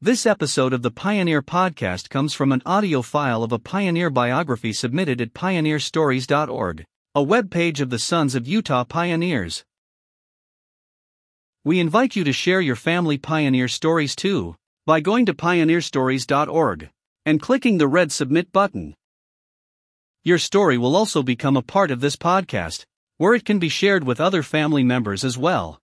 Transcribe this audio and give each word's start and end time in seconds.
This 0.00 0.26
episode 0.26 0.72
of 0.72 0.82
the 0.82 0.92
Pioneer 0.92 1.42
Podcast 1.42 2.08
comes 2.08 2.32
from 2.32 2.52
an 2.52 2.62
audio 2.64 3.02
file 3.02 3.42
of 3.42 3.50
a 3.50 3.58
pioneer 3.58 4.10
biography 4.10 4.72
submitted 4.72 5.20
at 5.20 5.34
pioneerstories.org, 5.34 6.84
a 7.16 7.24
webpage 7.24 7.80
of 7.80 7.90
the 7.90 7.98
Sons 7.98 8.36
of 8.36 8.46
Utah 8.46 8.84
Pioneers. 8.84 9.64
We 11.64 11.80
invite 11.80 12.14
you 12.14 12.22
to 12.22 12.32
share 12.32 12.60
your 12.60 12.76
family 12.76 13.18
pioneer 13.18 13.66
stories 13.66 14.14
too 14.14 14.54
by 14.86 15.00
going 15.00 15.26
to 15.26 15.34
pioneerstories.org 15.34 16.90
and 17.26 17.42
clicking 17.42 17.78
the 17.78 17.88
red 17.88 18.12
submit 18.12 18.52
button. 18.52 18.94
Your 20.22 20.38
story 20.38 20.78
will 20.78 20.94
also 20.94 21.24
become 21.24 21.56
a 21.56 21.62
part 21.62 21.90
of 21.90 22.00
this 22.00 22.14
podcast, 22.14 22.84
where 23.16 23.34
it 23.34 23.44
can 23.44 23.58
be 23.58 23.68
shared 23.68 24.04
with 24.04 24.20
other 24.20 24.44
family 24.44 24.84
members 24.84 25.24
as 25.24 25.36
well. 25.36 25.80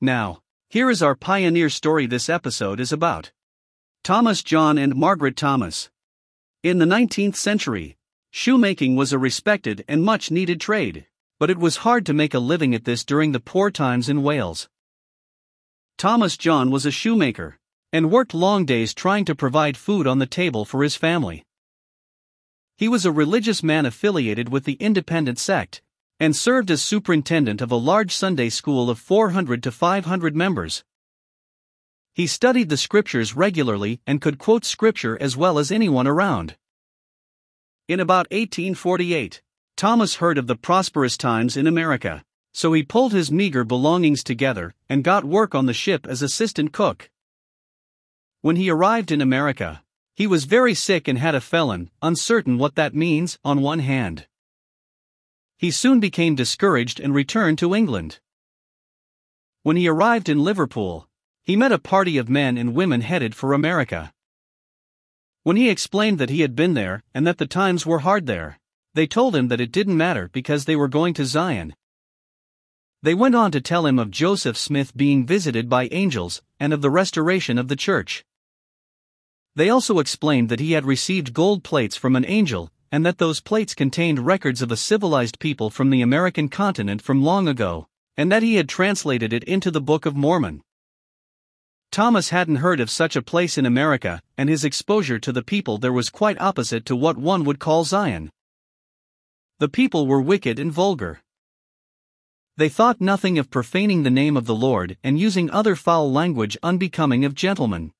Now, 0.00 0.40
here 0.74 0.90
is 0.90 1.04
our 1.04 1.14
pioneer 1.14 1.70
story 1.70 2.04
this 2.04 2.28
episode 2.28 2.80
is 2.80 2.90
about. 2.90 3.30
Thomas 4.02 4.42
John 4.42 4.76
and 4.76 4.96
Margaret 4.96 5.36
Thomas. 5.36 5.88
In 6.64 6.78
the 6.78 6.84
19th 6.84 7.36
century, 7.36 7.96
shoemaking 8.32 8.96
was 8.96 9.12
a 9.12 9.18
respected 9.20 9.84
and 9.86 10.02
much 10.02 10.32
needed 10.32 10.60
trade, 10.60 11.06
but 11.38 11.48
it 11.48 11.58
was 11.58 11.86
hard 11.86 12.04
to 12.06 12.12
make 12.12 12.34
a 12.34 12.40
living 12.40 12.74
at 12.74 12.86
this 12.86 13.04
during 13.04 13.30
the 13.30 13.38
poor 13.38 13.70
times 13.70 14.08
in 14.08 14.24
Wales. 14.24 14.68
Thomas 15.96 16.36
John 16.36 16.72
was 16.72 16.84
a 16.84 16.90
shoemaker 16.90 17.56
and 17.92 18.10
worked 18.10 18.34
long 18.34 18.64
days 18.64 18.92
trying 18.92 19.24
to 19.26 19.36
provide 19.36 19.76
food 19.76 20.08
on 20.08 20.18
the 20.18 20.26
table 20.26 20.64
for 20.64 20.82
his 20.82 20.96
family. 20.96 21.44
He 22.76 22.88
was 22.88 23.06
a 23.06 23.12
religious 23.12 23.62
man 23.62 23.86
affiliated 23.86 24.48
with 24.48 24.64
the 24.64 24.74
Independent 24.80 25.38
sect 25.38 25.82
and 26.20 26.36
served 26.36 26.70
as 26.70 26.82
superintendent 26.82 27.60
of 27.60 27.70
a 27.70 27.76
large 27.76 28.14
Sunday 28.14 28.48
school 28.48 28.88
of 28.88 28.98
400 28.98 29.62
to 29.62 29.70
500 29.72 30.36
members. 30.36 30.84
He 32.14 32.26
studied 32.26 32.68
the 32.68 32.76
scriptures 32.76 33.34
regularly 33.34 34.00
and 34.06 34.20
could 34.20 34.38
quote 34.38 34.64
scripture 34.64 35.20
as 35.20 35.36
well 35.36 35.58
as 35.58 35.72
anyone 35.72 36.06
around. 36.06 36.56
In 37.88 38.00
about 38.00 38.30
1848, 38.30 39.42
Thomas 39.76 40.16
heard 40.16 40.38
of 40.38 40.46
the 40.46 40.56
prosperous 40.56 41.16
times 41.16 41.56
in 41.56 41.66
America, 41.66 42.24
so 42.52 42.72
he 42.72 42.84
pulled 42.84 43.12
his 43.12 43.32
meager 43.32 43.64
belongings 43.64 44.22
together 44.22 44.74
and 44.88 45.02
got 45.02 45.24
work 45.24 45.54
on 45.54 45.66
the 45.66 45.74
ship 45.74 46.06
as 46.06 46.22
assistant 46.22 46.72
cook. 46.72 47.10
When 48.42 48.54
he 48.54 48.70
arrived 48.70 49.10
in 49.10 49.20
America, 49.20 49.82
he 50.14 50.28
was 50.28 50.44
very 50.44 50.74
sick 50.74 51.08
and 51.08 51.18
had 51.18 51.34
a 51.34 51.40
felon, 51.40 51.90
uncertain 52.00 52.56
what 52.56 52.76
that 52.76 52.94
means, 52.94 53.38
on 53.44 53.60
one 53.60 53.80
hand. 53.80 54.28
He 55.56 55.70
soon 55.70 56.00
became 56.00 56.34
discouraged 56.34 57.00
and 57.00 57.14
returned 57.14 57.58
to 57.58 57.74
England. 57.74 58.20
When 59.62 59.76
he 59.76 59.88
arrived 59.88 60.28
in 60.28 60.44
Liverpool, 60.44 61.08
he 61.42 61.56
met 61.56 61.72
a 61.72 61.78
party 61.78 62.18
of 62.18 62.28
men 62.28 62.58
and 62.58 62.74
women 62.74 63.00
headed 63.00 63.34
for 63.34 63.52
America. 63.52 64.12
When 65.42 65.56
he 65.56 65.70
explained 65.70 66.18
that 66.18 66.30
he 66.30 66.40
had 66.40 66.56
been 66.56 66.74
there 66.74 67.02
and 67.14 67.26
that 67.26 67.38
the 67.38 67.46
times 67.46 67.84
were 67.84 68.00
hard 68.00 68.26
there, 68.26 68.58
they 68.94 69.06
told 69.06 69.36
him 69.36 69.48
that 69.48 69.60
it 69.60 69.72
didn't 69.72 69.96
matter 69.96 70.30
because 70.32 70.64
they 70.64 70.76
were 70.76 70.88
going 70.88 71.14
to 71.14 71.26
Zion. 71.26 71.74
They 73.02 73.14
went 73.14 73.34
on 73.34 73.50
to 73.52 73.60
tell 73.60 73.84
him 73.86 73.98
of 73.98 74.10
Joseph 74.10 74.56
Smith 74.56 74.96
being 74.96 75.26
visited 75.26 75.68
by 75.68 75.88
angels 75.90 76.40
and 76.58 76.72
of 76.72 76.80
the 76.80 76.90
restoration 76.90 77.58
of 77.58 77.68
the 77.68 77.76
church. 77.76 78.24
They 79.54 79.68
also 79.68 79.98
explained 79.98 80.48
that 80.48 80.60
he 80.60 80.72
had 80.72 80.86
received 80.86 81.34
gold 81.34 81.62
plates 81.62 81.96
from 81.96 82.16
an 82.16 82.24
angel 82.24 82.70
and 82.94 83.04
that 83.04 83.18
those 83.18 83.40
plates 83.40 83.74
contained 83.74 84.24
records 84.24 84.62
of 84.62 84.70
a 84.70 84.76
civilized 84.76 85.40
people 85.40 85.68
from 85.68 85.90
the 85.90 86.00
American 86.00 86.48
continent 86.48 87.02
from 87.02 87.24
long 87.24 87.48
ago, 87.48 87.88
and 88.16 88.30
that 88.30 88.44
he 88.44 88.54
had 88.54 88.68
translated 88.68 89.32
it 89.32 89.42
into 89.42 89.68
the 89.68 89.80
Book 89.80 90.06
of 90.06 90.14
Mormon. 90.14 90.62
Thomas 91.90 92.28
hadn't 92.28 92.62
heard 92.62 92.78
of 92.78 92.88
such 92.88 93.16
a 93.16 93.20
place 93.20 93.58
in 93.58 93.66
America, 93.66 94.22
and 94.38 94.48
his 94.48 94.64
exposure 94.64 95.18
to 95.18 95.32
the 95.32 95.42
people 95.42 95.76
there 95.76 95.92
was 95.92 96.08
quite 96.08 96.40
opposite 96.40 96.86
to 96.86 96.94
what 96.94 97.18
one 97.18 97.42
would 97.42 97.58
call 97.58 97.82
Zion. 97.82 98.30
The 99.58 99.68
people 99.68 100.06
were 100.06 100.20
wicked 100.20 100.60
and 100.60 100.70
vulgar. 100.70 101.20
They 102.56 102.68
thought 102.68 103.00
nothing 103.00 103.40
of 103.40 103.50
profaning 103.50 104.04
the 104.04 104.18
name 104.22 104.36
of 104.36 104.46
the 104.46 104.54
Lord 104.54 104.98
and 105.02 105.18
using 105.18 105.50
other 105.50 105.74
foul 105.74 106.12
language 106.12 106.56
unbecoming 106.62 107.24
of 107.24 107.34
gentlemen. 107.34 107.90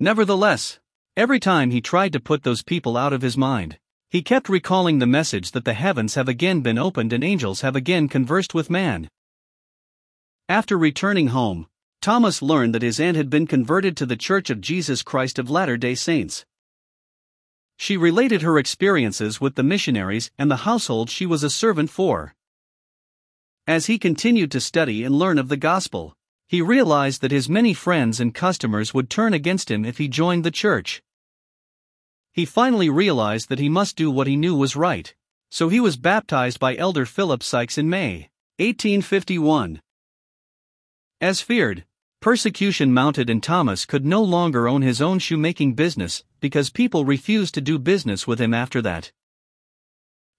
Nevertheless, 0.00 0.79
Every 1.20 1.38
time 1.38 1.70
he 1.70 1.82
tried 1.82 2.14
to 2.14 2.18
put 2.18 2.44
those 2.44 2.62
people 2.62 2.96
out 2.96 3.12
of 3.12 3.20
his 3.20 3.36
mind, 3.36 3.78
he 4.08 4.22
kept 4.22 4.48
recalling 4.48 5.00
the 5.00 5.06
message 5.06 5.50
that 5.50 5.66
the 5.66 5.74
heavens 5.74 6.14
have 6.14 6.30
again 6.30 6.62
been 6.62 6.78
opened 6.78 7.12
and 7.12 7.22
angels 7.22 7.60
have 7.60 7.76
again 7.76 8.08
conversed 8.08 8.54
with 8.54 8.70
man. 8.70 9.10
After 10.48 10.78
returning 10.78 11.26
home, 11.26 11.66
Thomas 12.00 12.40
learned 12.40 12.74
that 12.74 12.80
his 12.80 12.98
aunt 12.98 13.18
had 13.18 13.28
been 13.28 13.46
converted 13.46 13.98
to 13.98 14.06
the 14.06 14.16
Church 14.16 14.48
of 14.48 14.62
Jesus 14.62 15.02
Christ 15.02 15.38
of 15.38 15.50
Latter 15.50 15.76
day 15.76 15.94
Saints. 15.94 16.46
She 17.76 17.98
related 17.98 18.40
her 18.40 18.58
experiences 18.58 19.42
with 19.42 19.56
the 19.56 19.62
missionaries 19.62 20.30
and 20.38 20.50
the 20.50 20.64
household 20.64 21.10
she 21.10 21.26
was 21.26 21.42
a 21.42 21.50
servant 21.50 21.90
for. 21.90 22.34
As 23.66 23.88
he 23.88 23.98
continued 23.98 24.50
to 24.52 24.58
study 24.58 25.04
and 25.04 25.14
learn 25.14 25.36
of 25.36 25.50
the 25.50 25.58
gospel, 25.58 26.14
he 26.48 26.62
realized 26.62 27.20
that 27.20 27.30
his 27.30 27.46
many 27.46 27.74
friends 27.74 28.20
and 28.20 28.34
customers 28.34 28.94
would 28.94 29.10
turn 29.10 29.34
against 29.34 29.70
him 29.70 29.84
if 29.84 29.98
he 29.98 30.08
joined 30.08 30.44
the 30.44 30.50
church. 30.50 31.02
He 32.32 32.44
finally 32.44 32.88
realized 32.88 33.48
that 33.48 33.58
he 33.58 33.68
must 33.68 33.96
do 33.96 34.10
what 34.10 34.26
he 34.26 34.36
knew 34.36 34.54
was 34.54 34.76
right, 34.76 35.12
so 35.50 35.68
he 35.68 35.80
was 35.80 35.96
baptized 35.96 36.60
by 36.60 36.76
Elder 36.76 37.04
Philip 37.04 37.42
Sykes 37.42 37.76
in 37.76 37.90
May, 37.90 38.30
1851. 38.58 39.82
As 41.20 41.40
feared, 41.40 41.84
persecution 42.20 42.94
mounted 42.94 43.28
and 43.28 43.42
Thomas 43.42 43.84
could 43.84 44.06
no 44.06 44.22
longer 44.22 44.68
own 44.68 44.82
his 44.82 45.02
own 45.02 45.18
shoemaking 45.18 45.74
business 45.74 46.22
because 46.38 46.70
people 46.70 47.04
refused 47.04 47.54
to 47.54 47.60
do 47.60 47.78
business 47.78 48.26
with 48.26 48.40
him 48.40 48.54
after 48.54 48.80
that. 48.82 49.10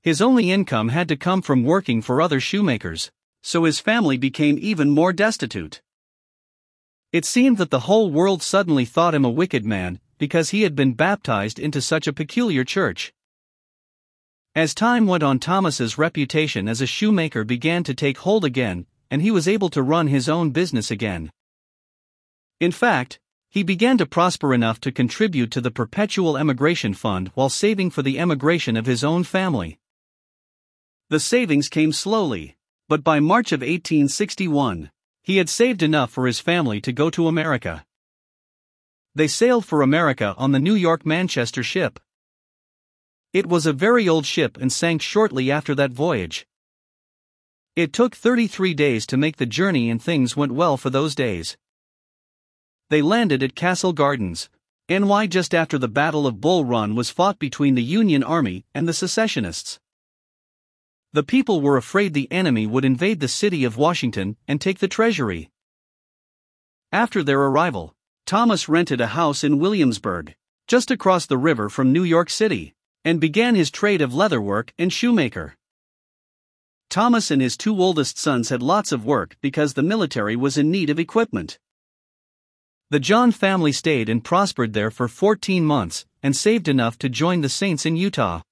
His 0.01 0.21
only 0.21 0.49
income 0.49 0.89
had 0.89 1.07
to 1.09 1.17
come 1.17 1.41
from 1.41 1.63
working 1.63 2.01
for 2.01 2.21
other 2.21 2.39
shoemakers, 2.39 3.11
so 3.43 3.65
his 3.65 3.79
family 3.79 4.17
became 4.17 4.57
even 4.59 4.89
more 4.89 5.11
destitute. 5.11 5.81
It 7.11 7.25
seemed 7.25 7.57
that 7.57 7.69
the 7.69 7.81
whole 7.81 8.09
world 8.09 8.41
suddenly 8.41 8.85
thought 8.85 9.13
him 9.13 9.25
a 9.25 9.29
wicked 9.29 9.65
man, 9.65 9.99
because 10.21 10.51
he 10.51 10.61
had 10.61 10.75
been 10.75 10.93
baptized 10.93 11.57
into 11.57 11.81
such 11.81 12.05
a 12.05 12.13
peculiar 12.13 12.63
church. 12.63 13.11
As 14.53 14.75
time 14.75 15.07
went 15.07 15.23
on, 15.23 15.39
Thomas's 15.39 15.97
reputation 15.97 16.67
as 16.67 16.79
a 16.79 16.85
shoemaker 16.85 17.43
began 17.43 17.83
to 17.85 17.95
take 17.95 18.19
hold 18.19 18.45
again, 18.45 18.85
and 19.09 19.23
he 19.23 19.31
was 19.31 19.47
able 19.47 19.69
to 19.71 19.81
run 19.81 20.05
his 20.05 20.29
own 20.29 20.51
business 20.51 20.91
again. 20.91 21.31
In 22.59 22.71
fact, 22.71 23.19
he 23.49 23.63
began 23.63 23.97
to 23.97 24.05
prosper 24.05 24.53
enough 24.53 24.79
to 24.81 24.91
contribute 24.91 25.49
to 25.53 25.59
the 25.59 25.71
Perpetual 25.71 26.37
Emigration 26.37 26.93
Fund 26.93 27.31
while 27.33 27.49
saving 27.49 27.89
for 27.89 28.03
the 28.03 28.19
emigration 28.19 28.77
of 28.77 28.85
his 28.85 29.03
own 29.03 29.23
family. 29.23 29.79
The 31.09 31.19
savings 31.19 31.67
came 31.67 31.91
slowly, 31.91 32.57
but 32.87 33.03
by 33.03 33.19
March 33.19 33.51
of 33.51 33.61
1861, 33.61 34.91
he 35.23 35.37
had 35.37 35.49
saved 35.49 35.81
enough 35.81 36.11
for 36.11 36.27
his 36.27 36.39
family 36.39 36.79
to 36.81 36.93
go 36.93 37.09
to 37.09 37.27
America. 37.27 37.83
They 39.13 39.27
sailed 39.27 39.65
for 39.65 39.81
America 39.81 40.33
on 40.37 40.51
the 40.51 40.59
New 40.59 40.75
York 40.75 41.05
Manchester 41.05 41.63
ship. 41.63 41.99
It 43.33 43.47
was 43.47 43.65
a 43.65 43.73
very 43.73 44.07
old 44.07 44.25
ship 44.25 44.57
and 44.57 44.71
sank 44.71 45.01
shortly 45.01 45.51
after 45.51 45.75
that 45.75 45.91
voyage. 45.91 46.47
It 47.75 47.93
took 47.93 48.15
33 48.15 48.73
days 48.73 49.05
to 49.07 49.17
make 49.17 49.37
the 49.37 49.45
journey 49.45 49.89
and 49.89 50.01
things 50.01 50.35
went 50.35 50.51
well 50.51 50.77
for 50.77 50.89
those 50.89 51.15
days. 51.15 51.57
They 52.89 53.01
landed 53.01 53.41
at 53.41 53.55
Castle 53.55 53.93
Gardens, 53.93 54.49
NY 54.89 55.27
just 55.27 55.55
after 55.55 55.77
the 55.77 55.87
Battle 55.87 56.27
of 56.27 56.41
Bull 56.41 56.65
Run 56.65 56.95
was 56.95 57.09
fought 57.09 57.39
between 57.39 57.75
the 57.75 57.83
Union 57.83 58.23
Army 58.23 58.65
and 58.73 58.87
the 58.87 58.93
secessionists. 58.93 59.79
The 61.13 61.23
people 61.23 61.61
were 61.61 61.77
afraid 61.77 62.13
the 62.13 62.31
enemy 62.31 62.67
would 62.67 62.83
invade 62.83 63.21
the 63.21 63.29
city 63.29 63.63
of 63.63 63.77
Washington 63.77 64.35
and 64.47 64.59
take 64.59 64.79
the 64.79 64.89
treasury. 64.89 65.49
After 66.91 67.23
their 67.23 67.39
arrival, 67.39 67.95
Thomas 68.31 68.69
rented 68.69 69.01
a 69.01 69.07
house 69.07 69.43
in 69.43 69.59
Williamsburg, 69.59 70.35
just 70.65 70.89
across 70.89 71.25
the 71.25 71.37
river 71.37 71.67
from 71.67 71.91
New 71.91 72.05
York 72.05 72.29
City, 72.29 72.73
and 73.03 73.19
began 73.19 73.55
his 73.55 73.69
trade 73.69 74.01
of 74.01 74.13
leatherwork 74.13 74.69
and 74.79 74.93
shoemaker. 74.93 75.57
Thomas 76.89 77.29
and 77.29 77.41
his 77.41 77.57
two 77.57 77.77
oldest 77.77 78.17
sons 78.17 78.47
had 78.47 78.63
lots 78.63 78.93
of 78.93 79.03
work 79.03 79.35
because 79.41 79.73
the 79.73 79.83
military 79.83 80.37
was 80.37 80.57
in 80.57 80.71
need 80.71 80.89
of 80.89 80.97
equipment. 80.97 81.59
The 82.89 83.01
John 83.01 83.33
family 83.33 83.73
stayed 83.73 84.07
and 84.07 84.23
prospered 84.23 84.71
there 84.71 84.91
for 84.91 85.09
14 85.09 85.65
months 85.65 86.05
and 86.23 86.33
saved 86.33 86.69
enough 86.69 86.97
to 86.99 87.09
join 87.09 87.41
the 87.41 87.49
Saints 87.49 87.85
in 87.85 87.97
Utah. 87.97 88.43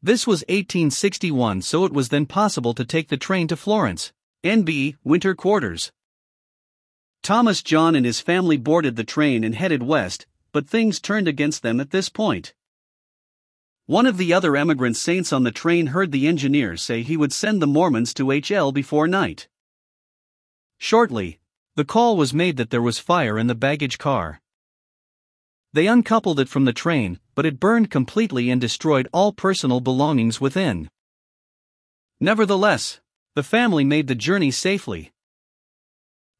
This 0.00 0.26
was 0.26 0.40
1861, 0.48 1.60
so 1.60 1.84
it 1.84 1.92
was 1.92 2.08
then 2.08 2.24
possible 2.24 2.72
to 2.72 2.86
take 2.86 3.08
the 3.08 3.18
train 3.18 3.46
to 3.48 3.58
Florence, 3.58 4.14
NB, 4.42 4.96
winter 5.04 5.34
quarters. 5.34 5.92
Thomas 7.22 7.62
John 7.62 7.94
and 7.94 8.06
his 8.06 8.20
family 8.20 8.56
boarded 8.56 8.96
the 8.96 9.04
train 9.04 9.44
and 9.44 9.54
headed 9.54 9.82
west, 9.82 10.26
but 10.52 10.68
things 10.68 11.00
turned 11.00 11.28
against 11.28 11.62
them 11.62 11.80
at 11.80 11.90
this 11.90 12.08
point. 12.08 12.54
One 13.86 14.06
of 14.06 14.18
the 14.18 14.32
other 14.32 14.56
emigrant 14.56 14.96
saints 14.96 15.32
on 15.32 15.44
the 15.44 15.50
train 15.50 15.88
heard 15.88 16.12
the 16.12 16.26
engineer 16.26 16.76
say 16.76 17.02
he 17.02 17.16
would 17.16 17.32
send 17.32 17.62
the 17.62 17.66
Mormons 17.66 18.12
to 18.14 18.26
HL 18.26 18.72
before 18.72 19.08
night. 19.08 19.48
Shortly, 20.78 21.40
The 21.74 21.84
call 21.84 22.16
was 22.16 22.34
made 22.34 22.56
that 22.56 22.70
there 22.70 22.82
was 22.82 22.98
fire 22.98 23.38
in 23.38 23.46
the 23.46 23.54
baggage 23.54 23.98
car. 23.98 24.40
They 25.72 25.86
uncoupled 25.86 26.40
it 26.40 26.48
from 26.48 26.64
the 26.64 26.72
train, 26.72 27.18
but 27.34 27.46
it 27.46 27.60
burned 27.60 27.90
completely 27.90 28.50
and 28.50 28.60
destroyed 28.60 29.08
all 29.12 29.32
personal 29.32 29.80
belongings 29.80 30.40
within. 30.40 30.90
Nevertheless, 32.20 33.00
the 33.34 33.42
family 33.42 33.84
made 33.84 34.06
the 34.06 34.14
journey 34.14 34.50
safely. 34.50 35.12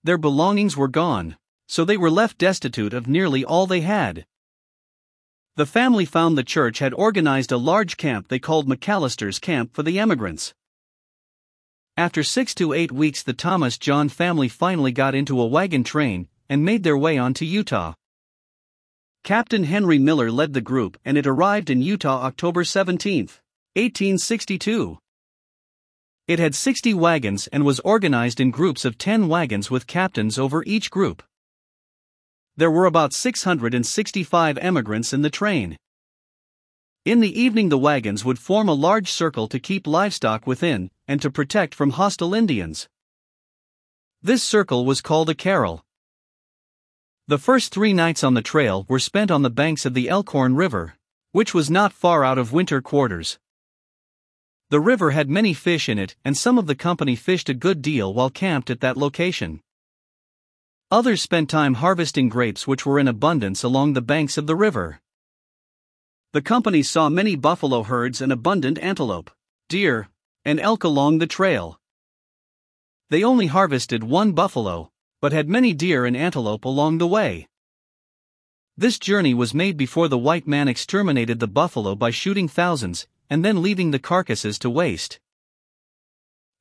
Their 0.04 0.18
belongings 0.18 0.76
were 0.76 0.88
gone, 0.88 1.36
so 1.66 1.84
they 1.84 1.96
were 1.96 2.10
left 2.10 2.38
destitute 2.38 2.94
of 2.94 3.08
nearly 3.08 3.44
all 3.44 3.66
they 3.66 3.80
had. 3.80 4.26
The 5.56 5.66
family 5.66 6.04
found 6.04 6.38
the 6.38 6.44
church 6.44 6.78
had 6.78 6.94
organized 6.94 7.50
a 7.50 7.56
large 7.56 7.96
camp 7.96 8.28
they 8.28 8.38
called 8.38 8.68
McAllister's 8.68 9.38
Camp 9.38 9.74
for 9.74 9.82
the 9.82 9.98
emigrants. 9.98 10.54
After 11.96 12.22
six 12.22 12.54
to 12.54 12.72
eight 12.72 12.92
weeks, 12.92 13.24
the 13.24 13.32
Thomas 13.32 13.76
John 13.76 14.08
family 14.08 14.48
finally 14.48 14.92
got 14.92 15.16
into 15.16 15.40
a 15.40 15.46
wagon 15.46 15.82
train 15.82 16.28
and 16.48 16.64
made 16.64 16.84
their 16.84 16.96
way 16.96 17.18
on 17.18 17.34
to 17.34 17.44
Utah. 17.44 17.94
Captain 19.24 19.64
Henry 19.64 19.98
Miller 19.98 20.30
led 20.30 20.52
the 20.52 20.60
group 20.60 20.96
and 21.04 21.18
it 21.18 21.26
arrived 21.26 21.70
in 21.70 21.82
Utah 21.82 22.22
October 22.22 22.62
17, 22.62 23.24
1862. 23.74 24.98
It 26.28 26.38
had 26.38 26.54
60 26.54 26.92
wagons 26.92 27.46
and 27.46 27.64
was 27.64 27.80
organized 27.80 28.38
in 28.38 28.50
groups 28.50 28.84
of 28.84 28.98
10 28.98 29.28
wagons 29.28 29.70
with 29.70 29.86
captains 29.86 30.38
over 30.38 30.62
each 30.66 30.90
group. 30.90 31.22
There 32.54 32.70
were 32.70 32.84
about 32.84 33.14
665 33.14 34.58
emigrants 34.58 35.14
in 35.14 35.22
the 35.22 35.30
train. 35.30 35.78
In 37.06 37.20
the 37.20 37.40
evening, 37.40 37.70
the 37.70 37.78
wagons 37.78 38.26
would 38.26 38.38
form 38.38 38.68
a 38.68 38.74
large 38.74 39.10
circle 39.10 39.48
to 39.48 39.58
keep 39.58 39.86
livestock 39.86 40.46
within 40.46 40.90
and 41.06 41.22
to 41.22 41.30
protect 41.30 41.74
from 41.74 41.92
hostile 41.92 42.34
Indians. 42.34 42.88
This 44.20 44.42
circle 44.42 44.84
was 44.84 45.00
called 45.00 45.30
a 45.30 45.34
corral. 45.34 45.82
The 47.26 47.38
first 47.38 47.72
three 47.72 47.94
nights 47.94 48.22
on 48.22 48.34
the 48.34 48.42
trail 48.42 48.84
were 48.86 48.98
spent 48.98 49.30
on 49.30 49.40
the 49.40 49.48
banks 49.48 49.86
of 49.86 49.94
the 49.94 50.10
Elkhorn 50.10 50.56
River, 50.56 50.92
which 51.32 51.54
was 51.54 51.70
not 51.70 51.94
far 51.94 52.22
out 52.22 52.36
of 52.36 52.52
winter 52.52 52.82
quarters. 52.82 53.38
The 54.70 54.80
river 54.80 55.12
had 55.12 55.30
many 55.30 55.54
fish 55.54 55.88
in 55.88 55.98
it, 55.98 56.14
and 56.24 56.36
some 56.36 56.58
of 56.58 56.66
the 56.66 56.74
company 56.74 57.16
fished 57.16 57.48
a 57.48 57.54
good 57.54 57.80
deal 57.80 58.12
while 58.12 58.28
camped 58.28 58.68
at 58.68 58.80
that 58.80 58.98
location. 58.98 59.62
Others 60.90 61.22
spent 61.22 61.48
time 61.48 61.74
harvesting 61.74 62.28
grapes 62.28 62.66
which 62.66 62.84
were 62.84 62.98
in 62.98 63.08
abundance 63.08 63.62
along 63.62 63.94
the 63.94 64.02
banks 64.02 64.36
of 64.36 64.46
the 64.46 64.56
river. 64.56 65.00
The 66.34 66.42
company 66.42 66.82
saw 66.82 67.08
many 67.08 67.34
buffalo 67.34 67.82
herds 67.82 68.20
and 68.20 68.30
abundant 68.30 68.78
antelope, 68.78 69.30
deer, 69.70 70.08
and 70.44 70.60
elk 70.60 70.84
along 70.84 71.18
the 71.18 71.26
trail. 71.26 71.80
They 73.08 73.24
only 73.24 73.46
harvested 73.46 74.04
one 74.04 74.32
buffalo, 74.32 74.90
but 75.22 75.32
had 75.32 75.48
many 75.48 75.72
deer 75.72 76.04
and 76.04 76.14
antelope 76.14 76.66
along 76.66 76.98
the 76.98 77.06
way. 77.06 77.48
This 78.76 78.98
journey 78.98 79.32
was 79.32 79.54
made 79.54 79.78
before 79.78 80.08
the 80.08 80.18
white 80.18 80.46
man 80.46 80.68
exterminated 80.68 81.40
the 81.40 81.48
buffalo 81.48 81.94
by 81.94 82.10
shooting 82.10 82.48
thousands 82.48 83.06
and 83.30 83.44
then 83.44 83.62
leaving 83.62 83.90
the 83.90 83.98
carcasses 83.98 84.58
to 84.58 84.70
waste. 84.70 85.20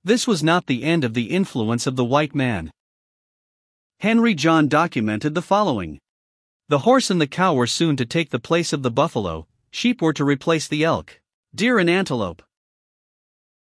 This 0.03 0.27
was 0.27 0.43
not 0.43 0.67
the 0.67 0.83
end 0.83 1.03
of 1.03 1.13
the 1.13 1.31
influence 1.31 1.87
of 1.87 1.95
the 1.95 2.05
white 2.05 2.33
man. 2.33 2.71
Henry 3.99 4.33
John 4.33 4.67
documented 4.67 5.33
the 5.33 5.41
following 5.41 5.99
The 6.69 6.79
horse 6.79 7.09
and 7.09 7.19
the 7.19 7.27
cow 7.27 7.53
were 7.53 7.67
soon 7.67 7.97
to 7.97 8.05
take 8.05 8.29
the 8.29 8.39
place 8.39 8.71
of 8.71 8.83
the 8.83 8.91
buffalo, 8.91 9.47
sheep 9.71 10.01
were 10.01 10.13
to 10.13 10.23
replace 10.23 10.67
the 10.67 10.83
elk, 10.83 11.19
deer 11.53 11.79
and 11.79 11.89
antelope. 11.89 12.43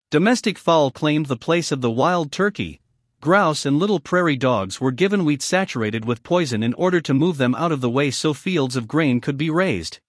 Domestic 0.09 0.57
fowl 0.57 0.91
claimed 0.91 1.27
the 1.27 1.37
place 1.37 1.71
of 1.71 1.81
the 1.81 1.91
wild 1.91 2.31
turkey. 2.31 2.81
Grouse 3.21 3.65
and 3.65 3.77
little 3.77 3.99
prairie 3.99 4.35
dogs 4.35 4.81
were 4.81 4.91
given 4.91 5.23
wheat 5.23 5.41
saturated 5.41 6.05
with 6.05 6.23
poison 6.23 6.63
in 6.63 6.73
order 6.73 6.99
to 6.99 7.13
move 7.13 7.37
them 7.37 7.55
out 7.55 7.71
of 7.71 7.81
the 7.81 7.89
way 7.89 8.09
so 8.09 8.33
fields 8.33 8.75
of 8.75 8.87
grain 8.87 9.21
could 9.21 9.37
be 9.37 9.49
raised. 9.49 9.99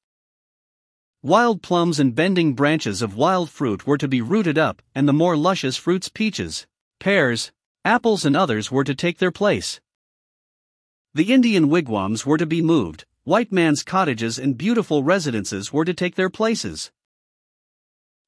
Wild 1.25 1.63
plums 1.63 2.01
and 2.01 2.17
bending 2.17 2.53
branches 2.55 3.01
of 3.01 3.15
wild 3.15 3.49
fruit 3.49 3.87
were 3.87 3.97
to 3.97 4.09
be 4.09 4.21
rooted 4.21 4.59
up, 4.59 4.83
and 4.93 5.09
the 5.09 5.13
more 5.13 5.37
luscious 5.37 5.77
fruits, 5.77 6.09
peaches, 6.09 6.67
pears, 6.99 7.53
apples, 7.85 8.25
and 8.25 8.37
others 8.37 8.73
were 8.73 8.83
to 8.83 8.93
take 8.93 9.19
their 9.19 9.31
place. 9.31 9.81
The 11.15 11.33
Indian 11.33 11.69
wigwams 11.69 12.27
were 12.27 12.39
to 12.39 12.47
be 12.47 12.61
moved, 12.61 13.05
white 13.23 13.53
man's 13.53 13.85
cottages 13.85 14.37
and 14.37 14.59
beautiful 14.59 15.05
residences 15.05 15.73
were 15.73 15.85
to 15.85 15.95
take 15.95 16.17
their 16.17 16.31
places. 16.31 16.91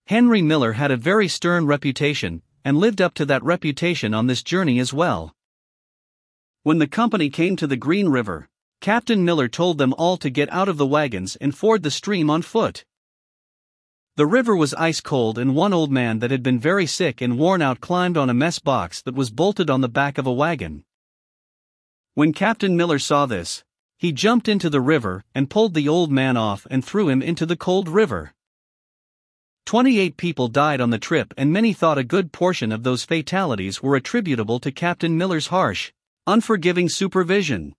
Henry 0.06 0.40
Miller 0.40 0.75
had 0.75 0.93
a 0.93 0.97
very 0.97 1.26
stern 1.26 1.67
reputation, 1.67 2.43
and 2.64 2.76
lived 2.76 3.00
up 3.00 3.14
to 3.14 3.26
that 3.26 3.43
reputation 3.43 4.14
on 4.14 4.29
this 4.29 4.44
journey 4.44 4.79
as 4.79 4.93
well. 4.93 5.35
When 6.62 6.79
the 6.79 6.87
company 6.87 7.29
came 7.29 7.56
to 7.56 7.67
the 7.67 7.76
Green 7.76 8.08
River, 8.08 8.49
Captain 8.84 9.25
Miller 9.25 9.48
told 9.48 9.78
them 9.78 9.94
all 9.96 10.19
to 10.19 10.28
get 10.28 10.52
out 10.52 10.69
of 10.69 10.76
the 10.76 10.86
wagons 10.86 11.36
and 11.36 11.56
ford 11.56 11.82
the 11.82 11.90
stream 11.90 12.28
on 12.28 12.42
foot. 12.42 12.84
The 14.16 14.26
river 14.26 14.54
was 14.54 14.75
ice 14.75 15.00
cold, 15.00 15.38
and 15.38 15.56
one 15.56 15.72
old 15.72 15.90
man 15.90 16.19
that 16.19 16.31
had 16.31 16.42
been 16.42 16.60
very 16.60 16.84
sick 16.84 17.22
and 17.22 17.38
worn 17.38 17.62
out 17.62 17.81
climbed 17.81 18.19
on 18.19 18.28
a 18.28 18.34
mess 18.34 18.58
box 18.58 19.00
that 19.00 19.14
was 19.14 19.31
bolted 19.31 19.70
on 19.70 19.81
the 19.81 19.88
back 19.88 20.19
of 20.19 20.26
a 20.26 20.32
wagon. 20.34 20.84
When 22.12 22.34
Captain 22.34 22.76
Miller 22.76 22.98
saw 22.98 23.25
this, 23.25 23.64
he 23.96 24.12
jumped 24.12 24.48
into 24.48 24.69
the 24.69 24.82
river 24.82 25.25
and 25.34 25.48
pulled 25.48 25.72
the 25.72 25.88
old 25.88 26.12
man 26.12 26.37
off 26.37 26.66
and 26.70 26.84
threw 26.84 27.08
him 27.08 27.22
into 27.22 27.46
the 27.46 27.56
cold 27.56 27.88
river. 27.88 28.34
28 29.64 30.19
people 30.19 30.48
died 30.48 30.82
on 30.82 30.90
the 30.90 30.98
trip, 30.98 31.32
and 31.38 31.50
many 31.50 31.72
thought 31.72 31.96
a 31.96 32.04
good 32.04 32.32
portion 32.32 32.70
of 32.70 32.82
those 32.82 33.06
fatalities 33.06 33.82
were 33.82 33.96
attributable 33.96 34.60
to 34.60 34.70
Captain 34.70 35.16
Miller's 35.16 35.46
harsh, 35.46 35.90
unforgiving 36.26 36.90
supervision. 36.90 37.75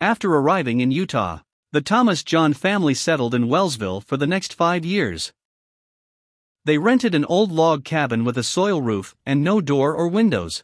After 0.00 0.32
arriving 0.32 0.80
in 0.80 0.92
Utah, 0.92 1.40
the 1.72 1.80
Thomas 1.80 2.22
John 2.22 2.52
family 2.52 2.94
settled 2.94 3.34
in 3.34 3.48
Wellsville 3.48 4.00
for 4.00 4.16
the 4.16 4.28
next 4.28 4.54
five 4.54 4.84
years. 4.84 5.32
They 6.64 6.78
rented 6.78 7.16
an 7.16 7.24
old 7.24 7.50
log 7.50 7.84
cabin 7.84 8.24
with 8.24 8.38
a 8.38 8.44
soil 8.44 8.80
roof 8.80 9.16
and 9.26 9.42
no 9.42 9.60
door 9.60 9.94
or 9.94 10.06
windows. 10.06 10.62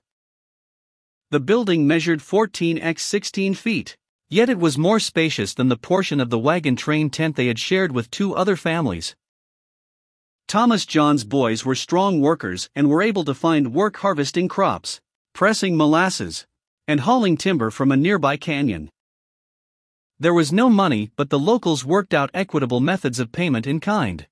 The 1.32 1.40
building 1.40 1.84
measured 1.84 2.22
14 2.22 2.78
x 2.78 3.02
16 3.02 3.54
feet. 3.54 3.96
Yet 4.28 4.48
it 4.48 4.60
was 4.60 4.78
more 4.78 5.00
spacious 5.00 5.52
than 5.52 5.68
the 5.68 5.76
portion 5.76 6.20
of 6.20 6.30
the 6.30 6.38
wagon 6.38 6.76
train 6.76 7.10
tent 7.10 7.34
they 7.34 7.48
had 7.48 7.58
shared 7.58 7.90
with 7.90 8.12
two 8.12 8.36
other 8.36 8.54
families. 8.54 9.16
Thomas 10.46 10.86
John's 10.86 11.24
boys 11.24 11.64
were 11.64 11.74
strong 11.74 12.20
workers 12.20 12.70
and 12.76 12.88
were 12.88 13.02
able 13.02 13.24
to 13.24 13.34
find 13.34 13.74
work 13.74 13.96
harvesting 13.96 14.46
crops, 14.46 15.00
pressing 15.32 15.76
molasses, 15.76 16.46
and 16.86 17.00
hauling 17.00 17.36
timber 17.36 17.72
from 17.72 17.90
a 17.90 17.96
nearby 17.96 18.36
canyon. 18.36 18.90
There 20.20 20.34
was 20.34 20.52
no 20.52 20.70
money, 20.70 21.10
but 21.16 21.30
the 21.30 21.38
locals 21.38 21.84
worked 21.84 22.14
out 22.14 22.30
equitable 22.32 22.80
methods 22.80 23.18
of 23.18 23.32
payment 23.32 23.66
in 23.66 23.80
kind. 23.80 24.26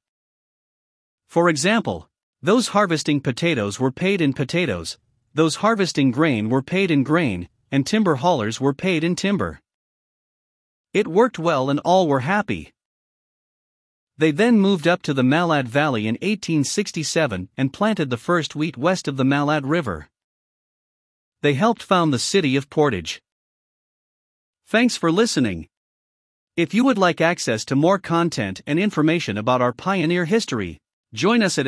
For 1.28 1.48
example, 1.48 2.08
those 2.40 2.68
harvesting 2.68 3.20
potatoes 3.20 3.80
were 3.80 3.90
paid 3.90 4.20
in 4.20 4.32
potatoes, 4.32 4.98
those 5.34 5.56
harvesting 5.56 6.10
grain 6.10 6.50
were 6.50 6.62
paid 6.62 6.90
in 6.90 7.02
grain, 7.02 7.48
and 7.70 7.86
timber 7.86 8.16
haulers 8.16 8.60
were 8.60 8.74
paid 8.74 9.02
in 9.02 9.16
timber. 9.16 9.60
It 10.92 11.08
worked 11.08 11.38
well 11.38 11.70
and 11.70 11.80
all 11.80 12.06
were 12.06 12.20
happy. 12.20 12.72
They 14.18 14.30
then 14.30 14.60
moved 14.60 14.86
up 14.86 15.02
to 15.02 15.14
the 15.14 15.22
Malad 15.22 15.66
Valley 15.66 16.06
in 16.06 16.14
1867 16.16 17.48
and 17.56 17.72
planted 17.72 18.10
the 18.10 18.16
first 18.16 18.54
wheat 18.54 18.76
west 18.76 19.08
of 19.08 19.16
the 19.16 19.24
Malad 19.24 19.62
River. 19.64 20.08
They 21.40 21.54
helped 21.54 21.82
found 21.82 22.12
the 22.12 22.18
city 22.18 22.54
of 22.54 22.70
Portage. 22.70 23.22
Thanks 24.66 24.96
for 24.96 25.10
listening. 25.10 25.68
If 26.54 26.74
you 26.74 26.84
would 26.84 26.98
like 26.98 27.22
access 27.22 27.64
to 27.64 27.74
more 27.74 27.98
content 27.98 28.60
and 28.66 28.78
information 28.78 29.38
about 29.38 29.62
our 29.62 29.72
pioneer 29.72 30.26
history, 30.26 30.76
join 31.14 31.42
us 31.42 31.56
at 31.56 31.66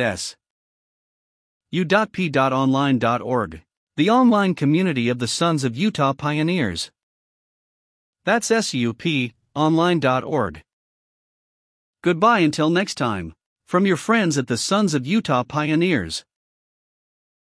su.p.online.org, 1.73 3.62
the 3.97 4.11
online 4.11 4.55
community 4.55 5.09
of 5.09 5.19
the 5.19 5.26
Sons 5.26 5.64
of 5.64 5.75
Utah 5.75 6.12
Pioneers. 6.12 6.91
That's 8.26 8.50
suponline.org. 8.50 10.62
Goodbye 12.03 12.41
until 12.41 12.69
next 12.69 12.97
time. 12.97 13.33
From 13.67 13.87
your 13.87 13.97
friends 13.97 14.37
at 14.37 14.49
the 14.49 14.59
Sons 14.59 14.93
of 14.93 15.07
Utah 15.07 15.45
Pioneers. 15.45 16.26